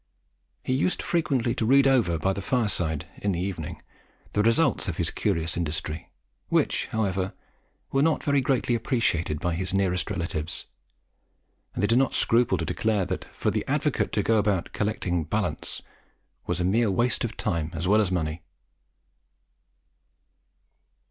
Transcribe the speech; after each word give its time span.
He 0.63 0.73
used 0.73 0.99
frequently 1.03 1.53
to 1.53 1.63
read 1.63 1.85
over 1.85 2.17
by 2.17 2.33
the 2.33 2.41
fireside 2.41 3.05
in 3.17 3.33
the 3.33 3.39
evening 3.39 3.83
the 4.33 4.41
results 4.41 4.87
of 4.87 4.97
his 4.97 5.11
curious 5.11 5.55
industry, 5.55 6.11
which, 6.49 6.87
however, 6.87 7.35
were 7.91 8.01
not 8.01 8.23
very 8.23 8.41
greatly 8.41 8.73
appreciated 8.73 9.39
by 9.39 9.53
his 9.53 9.75
nearest 9.75 10.09
relatives; 10.09 10.65
and 11.75 11.83
they 11.83 11.87
did 11.87 11.99
not 11.99 12.15
scruple 12.15 12.57
to 12.57 12.65
declare 12.65 13.05
that 13.05 13.25
for 13.25 13.51
the 13.51 13.63
"Advocate" 13.67 14.11
to 14.13 14.23
go 14.23 14.39
about 14.39 14.73
collecting 14.73 15.23
"ballants" 15.23 15.83
was 16.47 16.63
mere 16.63 16.89
waste 16.89 17.23
of 17.23 17.37
time 17.37 17.69
as 17.75 17.87
well 17.87 18.01
as 18.01 18.11
money. 18.11 18.41